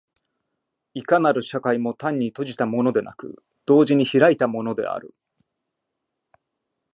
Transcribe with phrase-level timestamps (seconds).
[0.95, 5.13] いかなる社会も単に閉じたものでなく、同時に開いたものである。